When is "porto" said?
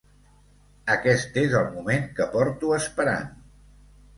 2.33-2.73